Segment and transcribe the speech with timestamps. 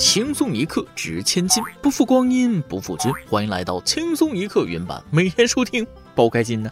[0.00, 3.12] 轻松一刻值千金，不负光阴不负君。
[3.28, 6.70] 欢迎来到轻松一刻原版，每天收听，包开心呢。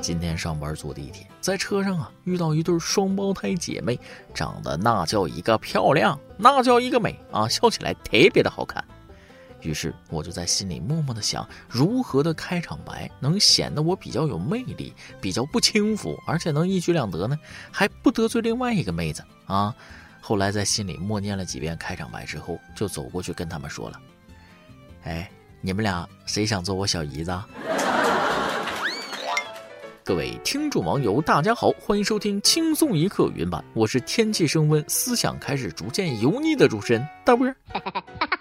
[0.00, 4.00] 今天上班坐地铁，在车上啊遇到一对双胞胎姐妹，
[4.32, 8.82] 长得那叫一个漂亮，那叫一个美啊，笑起来特别的好看。
[9.62, 17.38] 于是我就在心里默默的想，如何的开场白能显得我比较有魅力，比较不轻浮，而且能一举两得呢？
[17.70, 19.74] 还不得罪另外一个妹子啊！
[20.20, 24.00] 后来在心里默念了几遍开场白之后，就走过去跟他们说了
[25.04, 27.32] ：“哎，你们俩谁想做我小姨子？”
[30.04, 37.46] 各位听众网友，大家好，欢迎收听轻松一刻云版，我是天气升温，思想开始逐渐油腻的主持人大波。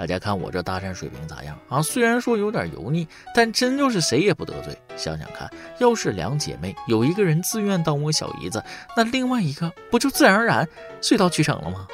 [0.00, 1.82] 大家看我这搭讪水平咋样啊？
[1.82, 4.74] 虽然说有点油腻，但真就是谁也不得罪。
[4.96, 5.46] 想想看，
[5.78, 8.64] 要是两姐妹有一个人自愿当我小姨子，
[8.96, 10.66] 那另外一个不就自然而然
[11.02, 11.86] 水到渠成了吗？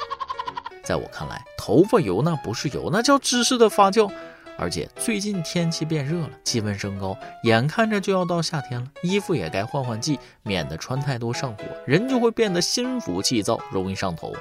[0.85, 4.09] 在我看来，头发油那不是油，那叫知识的发酵。
[4.57, 14.33] 而且最近天气变热了，气温升高，眼看着就要到夏天了，衣服也该换换季，免得穿太多上火，人就会变得心浮气躁，容易上头。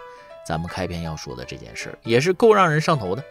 [0.46, 3.24] 咱们开篇要说的这件事也是够让人上头的。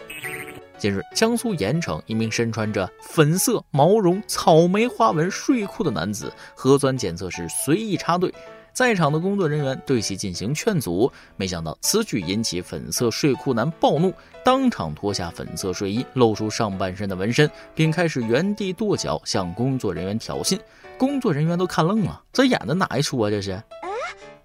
[0.78, 8.34] 近日，江苏盐城一名身穿着粉色毛绒草莓花纹睡裤的男子，核酸检测时随意插队，
[8.74, 20.60] 在场的工作人员对其进行劝阻，没想到此举引起粉色睡裤男暴怒，当场脱下粉色睡衣，露出上半身的纹身，并开始原地跺脚向工作人员挑衅。
[20.98, 23.30] 工作人员都看愣了，这演的哪一出啊？
[23.30, 23.64] 这是。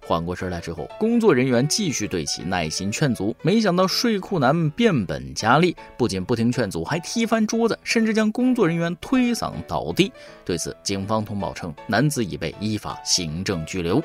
[0.03, 10.11] 缓过神来之后，工作人员继续对其耐心劝阻，没想到睡裤男变本加厉，不仅不听劝阻，还踢翻桌子，甚至将工作人员推搡倒地。
[10.43, 14.03] 对此，警方通报称，男子已被依法行政拘留。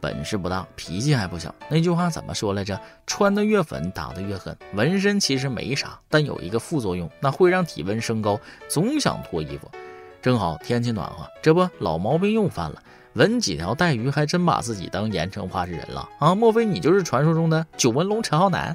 [0.00, 1.54] 本事不大，脾气还不小。
[1.68, 2.80] 那句话怎么说来着？
[3.06, 4.56] 穿的越粉，打的越狠。
[4.74, 9.70] 纹身其实没啥，但有一个副作用，那会让体温升高，总想脱衣服。
[10.20, 12.82] 正好天气暖和，这不老毛病又犯了。
[13.14, 16.34] 纹几条带鱼，还真把自己当盐城话事人了啊！
[16.34, 18.74] 莫非你就是传说中的九纹龙陈浩南？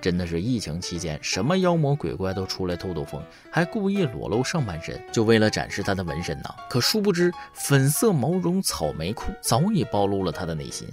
[0.00, 6.44] 真的是疫情期间，什么妖魔鬼怪都出来透透风，还故意裸露上半身，就为了展示他的纹身呢？
[6.68, 10.86] 可殊不知，粉色毛绒草莓裤早已暴露了他的内心。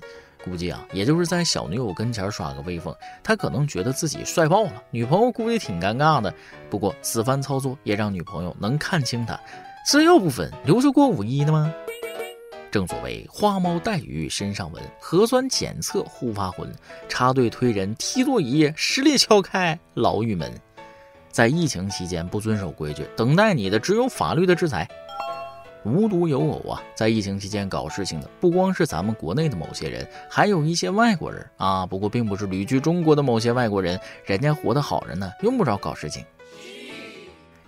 [0.44, 6.34] 估计啊，也就是在小女友跟前耍个威风，他可能觉得自己帅爆了，女朋友估计挺尴尬的。
[6.70, 9.40] 不过此番操作也让女朋友能看清他，
[9.86, 11.72] 这又不分留着过五一的吗？
[12.72, 16.72] 正所谓花猫带鱼身上纹，核酸检测护发魂，
[17.10, 20.50] 插队推人踢座椅，实力敲开牢狱门。
[21.30, 24.88] 在疫情期间不遵守规矩，等待你的只有法律的制裁。
[25.84, 31.86] 无独有偶啊，在疫情期间搞事情的不光是咱们国内的某些人，还有一些外国人啊。
[31.86, 36.24] 不过并不是旅居中国的某些外国人，人家活得好着呢，用不着搞事情。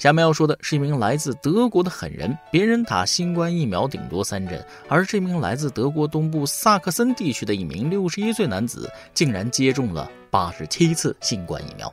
[0.03, 11.89] 下面要说的是一名来自德国的狠人，别人打新冠疫苗顶多三针，而这名来自德国东部萨克森地区的一名六十一岁男子，竟然接种了八十七次新冠疫苗。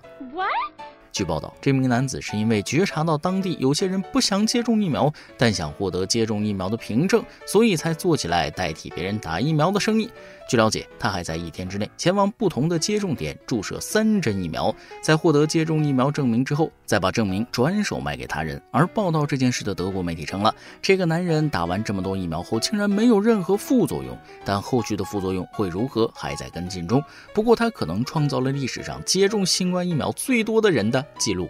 [1.13, 10.11] 据报道，这名男子是因为觉察到当地有些人不想接种疫苗，但想获得接种疫苗的凭证，所以才做起来代替别人打疫苗的生意。
[10.51, 18.61] 据了解，他还在一天之内前往不同的接种点注射三针疫苗，在获得接种疫苗证明之后，再把证明转手卖给他人。
[18.73, 20.53] 而报道这件事的德国媒体称了，
[20.83, 27.01] 这个男人打完这么多疫苗后，竟然没有任何副作用，但后续的副作用会如何还在跟进中。
[27.33, 31.49] 不过他可能创造了历史上接种新冠疫苗最多的人的记录。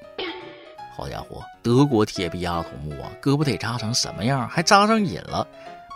[0.94, 4.46] 好家伙，德国铁臂阿童木啊，胳膊得扎成什么样？
[4.46, 5.48] 还扎上瘾了。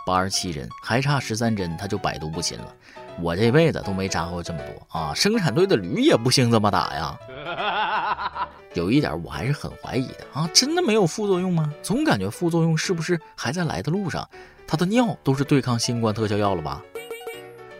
[0.05, 2.73] 八十七针，还差十三针，他就百毒不侵了。
[3.19, 5.13] 我这辈子都没扎过这么多啊！
[5.15, 8.47] 生产队的驴也不兴这么打呀。
[8.75, 11.73] 有一点我还是很怀疑的啊，真的没有副作用吗？
[11.81, 14.29] 总感觉副作用是不是还在来的路上？
[14.67, 16.81] 他的尿都是对抗新冠特效药了吧？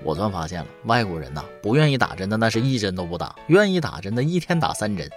[0.04, 5.10] 我算发现了，外国人呐，不愿意打针的那是一针都不打，愿意打针的一天打三针。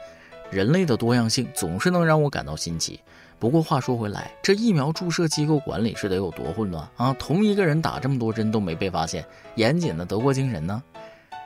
[0.50, 3.00] 人类的多样性总是能让我感到新奇。
[3.40, 7.14] 不过话说回来，这疫苗注射机构管理是得有多混乱啊！
[7.19, 9.25] 同一个人打这么多针都没被发现，
[9.55, 10.82] 严谨的德国精神呢？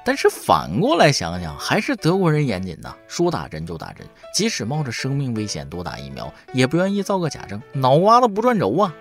[0.02, 8.94] 但是反过来想想，还是德国人严谨呐，说打针就打针，即使冒着生命危险多打疫苗，也不愿意造个假证，脑瓜子不转轴啊！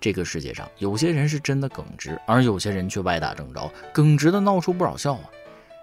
[0.00, 5.22] 这个世界上有些人是真的耿直，而有些人却歪打正着，耿直的闹出不少笑话。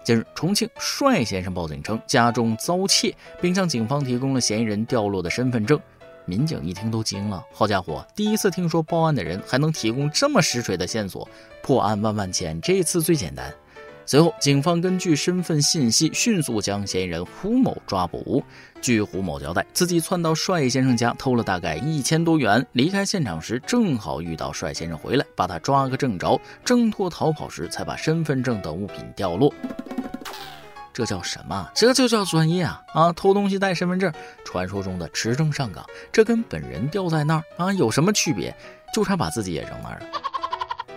[0.02, 5.78] 近日，重庆帅先生报警称家中遭窃，并向警方提供了嫌疑人掉落的身份证。
[6.24, 11.28] 民警一听都惊了，好家伙，第一次听说报案的人还能提供这么实锤的线索，
[11.62, 13.52] 破案万万千，这次最简单。
[14.04, 18.42] 随后，警方根据身份信息迅速将嫌疑人胡某抓捕。
[18.80, 29.54] 据胡某交代，自己窜到帅先生家偷了大概一千多元，离开现场时正好遇到帅先生回来，把他抓个正着，挣脱逃跑时才把身份证等物品掉落。
[30.92, 31.70] 这叫什么？
[31.74, 32.82] 这就叫专业啊！
[32.92, 34.12] 啊，偷东西带身份证，
[34.44, 38.54] 传说中的持证上岗，这跟本人掉在那儿啊有什么区别？
[38.92, 40.06] 就差把自己也扔那儿了。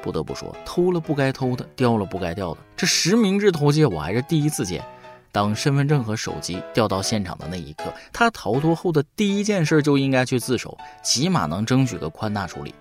[0.02, 4.84] 不得不说，偷了不该偷的，掉了不该掉的，这实名制偷窃我还是第一次见。
[5.32, 12.76] 当身份证和手机掉到现场的那一刻，他逃脱后的第一件事就应该去自首，起码能争取个宽大处理。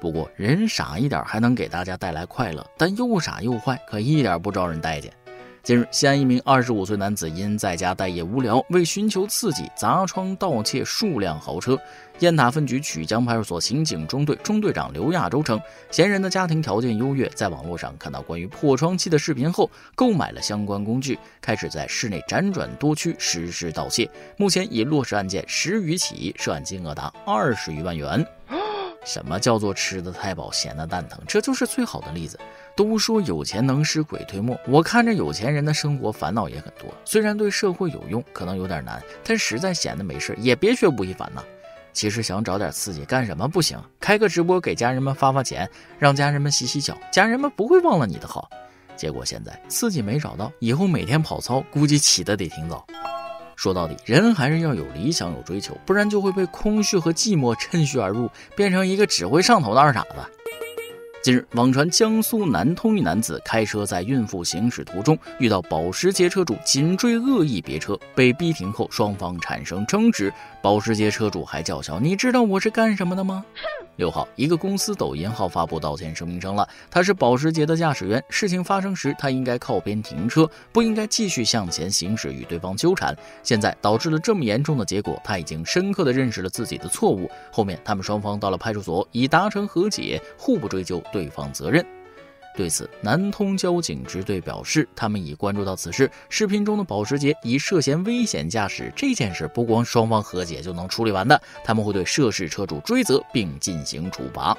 [0.00, 5.12] 不过人傻一点还能给大家带来快乐，但又傻又坏，可一点不招人待见。
[5.68, 11.78] 近日，西安一名二十五岁男子因在家待业无聊，为寻求刺激，砸窗盗窃数辆豪车。
[12.20, 15.60] 雁塔分局曲江派出所刑警中队中队长刘亚洲称，
[15.90, 24.08] 嫌疑人的家庭条件优越，在网络上看到关于破窗器的视频后，购买了相关工具，开始在市内辗转多区实施盗窃。
[24.38, 28.26] 目前已落实案件十余起，涉案金额达二十余万元。
[29.04, 31.20] 什么叫做吃的太饱，闲的蛋疼？
[31.26, 32.38] 这就是最好的例子。
[32.78, 36.88] 都说有钱能使鬼推磨，我看着有钱人的生活烦恼也很多。
[37.04, 41.42] 虽然对社会有用，可能有点难，但实在闲的没事也别学吴亦凡呐。
[41.92, 43.76] 其实想找点刺激，干什么不行？
[43.98, 48.48] 开个直播给家人们发发钱，让家人们洗洗脚，家人们不会忘了你的好。
[48.94, 52.86] 结果现在刺激没找到，以后每天跑操，估计起的得挺早。
[53.56, 60.14] 说到底，人还是要有理想、有追求，不然就会被空虚和寂寞趁虚而入，变成一个只会上头的二傻子。
[61.20, 70.32] 近日，网传江苏南通一男子开车在孕妇行驶途中，遇到保时捷车主紧追恶意别车，被逼停后，双方产生争执。
[70.62, 78.22] 保时捷车主还叫嚣：“你知道我是干什么的吗？”哼六号，一个公司抖音号发布道歉声明称了，他是保时捷的驾驶员。
[78.30, 83.12] 事情发生时，他应该靠边停车，不应该继续向前行驶与对方纠缠。
[83.42, 87.28] 现在导致了这么严重的结果，他已经深刻的认识了自己的错误。
[87.50, 91.84] 后面他们双方到了派出所，已达成和解，互不追究对方责任。
[92.58, 96.10] 对此，南通交警支队表示，他们已关注到此事。
[96.28, 104.58] 视频中的保时捷已涉嫌危险驾驶，这件事不光双方和解就能处理完的，他们会对涉事车主追责并进行处罚。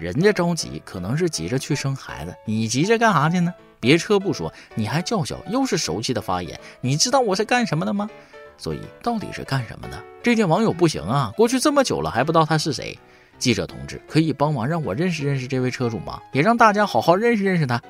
[0.00, 3.54] 人家着急，可能是急着去生孩子，你急着干啥去呢？
[3.78, 6.58] 别车不说，你还叫嚣，又是熟悉的发言。
[6.80, 8.10] 你知道我是干什么的吗？
[8.58, 10.02] 所以到底是干什么的？
[10.24, 12.98] 这些网友不行啊，过去这么久了还不知道他是谁。
[13.38, 16.20] 记者同志，可以帮忙让我认识认识这位车主吗？
[16.32, 17.80] 也让大家好好认识认识他。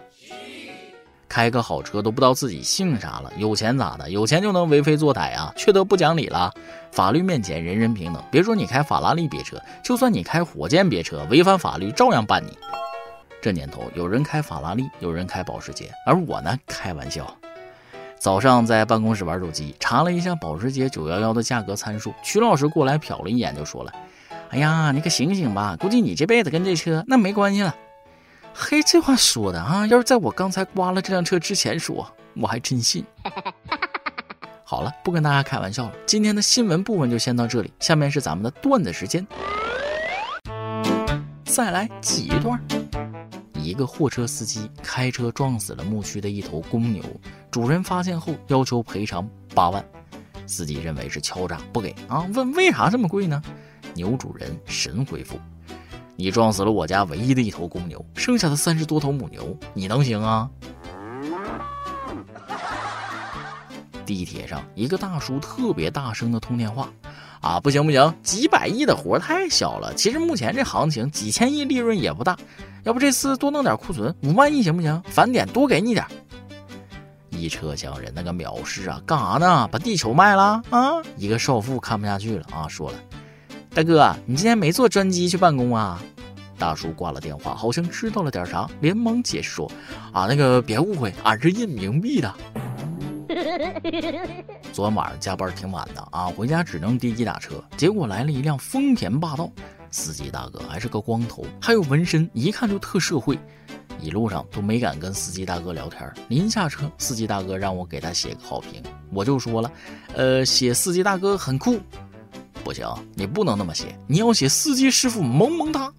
[1.28, 4.08] 开个好车都不知道自己姓啥了，有钱咋的？
[4.10, 5.52] 有钱就能为非作歹啊？
[5.56, 6.52] 缺德不讲理了？
[6.92, 8.22] 法律面前人人平等。
[8.30, 12.56] 别说你开法拉利别车，就算你开火箭别车，违反法律照样办你。
[13.42, 17.26] 这年头，有人开法拉利，有人开保时捷，而我呢，开玩笑。
[18.16, 23.92] 早上在办公室玩手机，查了一下保时捷911的价格参数，曲老师过来瞟了一眼，就说了。
[24.54, 25.76] 哎呀，你可醒醒吧！
[25.80, 27.74] 估计你这辈子跟这车那没关系了。
[28.54, 33.04] 嘿，这话说的啊，要是在我刚才刮了这辆车之前说，我还真信。
[34.62, 35.92] 好了，不跟大家开玩笑了。
[36.06, 39.26] 今天的新闻部分就先到这里，下面是咱们的段子时间。
[41.44, 42.56] 再来挤一段。
[43.54, 47.02] 一个货车司机开车撞死了牧区的一头公牛，
[47.50, 49.84] 主人发现后要求赔偿八万，
[50.46, 52.24] 司机认为是敲诈不给啊？
[52.34, 53.42] 问为啥这么贵呢？
[53.94, 55.38] 牛主人神回复
[56.16, 60.50] ：“你撞死了我家唯一的一头公牛，剩下的三十多头母牛，你能行啊？”
[64.04, 66.90] 地铁上，一个大叔特别大声的通电话
[67.40, 69.94] ：“啊，不行不行，几百亿的活太小了。
[69.94, 72.36] 其实目前这行情，几千亿利润也不大。
[72.82, 75.02] 要不这次多弄点库存，五万亿行不行？
[75.06, 76.04] 返点多给你点。”
[77.30, 79.66] 一车厢人那个藐视啊，干啥呢？
[79.68, 81.02] 把地球卖了啊？
[81.16, 82.98] 一个少妇看不下去了啊，说了。
[83.74, 86.00] 大哥，你今天没坐专机去办公啊？
[86.56, 89.68] 大叔挂了电话，好像知道了点啥，连忙解释说
[90.14, 92.32] ：“啊，那个别误会，俺是印冥币的。
[94.72, 99.50] 昨晚晚上加班挺晚的啊，回家只能滴滴打车，结果来了一辆丰田霸道，
[99.90, 103.36] 司机大哥还是个光头，还有纹身，一看就特社会。
[104.00, 108.80] 一路上都没敢跟司机大哥聊天，临下车，司机大哥让我给他写个好评，
[109.12, 109.72] 我就说了，
[110.14, 111.80] 呃，写司机大哥很酷。”
[112.74, 115.90] 行，你不能那么写，你要写司机师傅萌萌哒。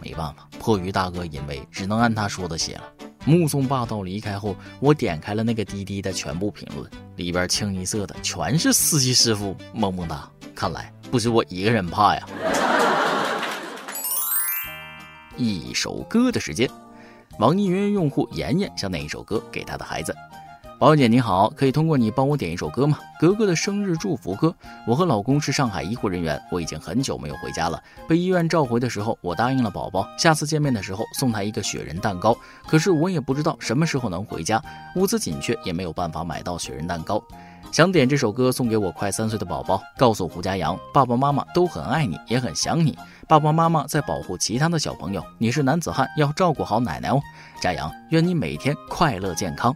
[0.00, 2.84] 没办法，迫于大哥淫威，只能按他说的写了。
[3.24, 10.30] 目送霸道离开后，我点开了那个滴滴的全部评论，里边清一色的全是司机师傅萌萌哒。
[10.54, 12.26] 看来不止我一个人怕呀。
[15.36, 16.70] 一首歌的时间，
[17.38, 20.14] 网易云用户妍妍想点一首歌给她的孩子。
[20.78, 23.00] 宝姐你好，可以通过你帮我点一首歌吗？
[23.18, 24.54] 格格的生日祝福歌。
[24.86, 27.82] 我和老公是上海医护人员，我已经很久没有回家了。
[28.06, 32.32] 被医院召回的时候，我答应了宝宝，下次见面的时候送他一个雪人蛋糕。
[32.68, 34.62] 可是我也不知道什么时候能回家，
[34.94, 37.20] 物资紧缺，也没有办法买到雪人蛋糕。
[37.72, 42.96] 想点这首歌送给我快三岁的宝宝，告诉胡家阳，爸爸妈妈都很爱你，也很想你。
[43.26, 47.20] 爸爸妈妈在保护其他的小朋友，你是男子汉，要照顾好奶奶哦。
[47.60, 49.74] 家阳，愿你每天快乐健康。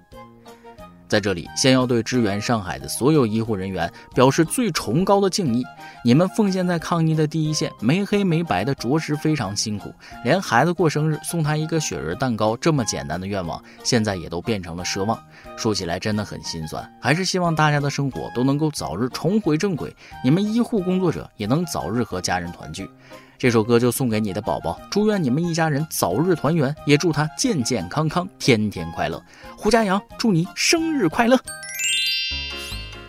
[1.13, 5.63] 在这里，先要对支援上海的所有医护人员表示最崇高的敬意。
[6.03, 9.93] 你们奉献在抗疫的第一线，没黑没白的，着实非常辛苦。
[10.25, 15.23] 连孩子过生日送他一个雪人蛋糕这么简单的愿望，现在也都变成了奢望。
[15.55, 22.89] 说起来真的很心酸，还是希望大家的生活都能够早日重回正轨，你们医护工作者也能早日和家人团聚。
[23.43, 29.21] 这首歌就送给你的宝宝，祝愿你们一家人早日团圆，也祝他健健康康，天天快乐。
[29.57, 31.37] 胡佳阳，祝你生日快乐！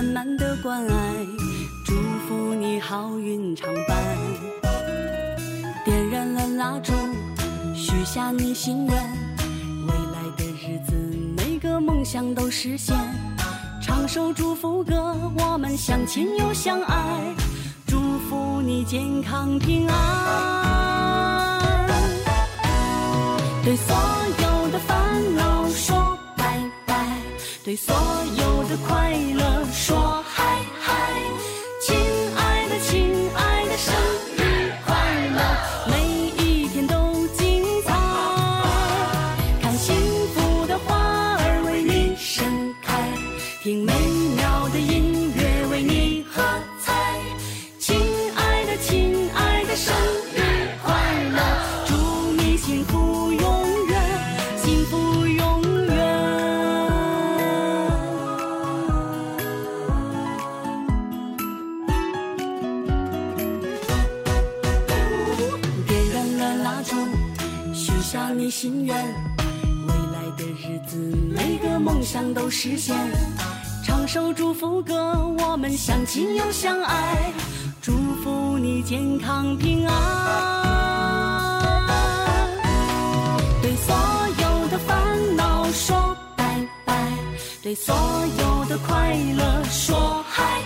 [0.00, 1.26] 满满的关爱，
[1.84, 1.92] 祝
[2.26, 3.98] 福你好运常伴。
[5.84, 6.94] 点燃了蜡烛，
[7.74, 8.94] 许下你心愿，
[9.86, 10.94] 未来的日子
[11.36, 12.96] 每个梦想都实现。
[13.82, 16.96] 唱首祝福歌，我们相亲又相爱。
[17.86, 21.90] 祝福你健康平安，
[23.62, 23.94] 对所
[24.38, 25.49] 有的烦恼，
[27.70, 27.94] 对所
[28.36, 30.24] 有的快乐说
[68.34, 68.96] 你心愿，
[69.86, 70.96] 未来的日子
[71.34, 72.96] 每个梦想都实现。
[73.84, 74.94] 唱首祝福歌，
[75.38, 77.32] 我们相亲又相爱，
[77.82, 79.94] 祝福你健康平安。
[83.60, 83.94] 对所
[84.38, 87.08] 有的烦恼说拜拜，
[87.62, 87.94] 对所
[88.38, 90.62] 有的快乐说嗨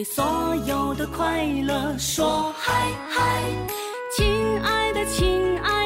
[0.00, 2.72] 对所有的快乐说嗨
[3.10, 3.42] 嗨。
[4.16, 5.79] 亲爱的，亲爱的，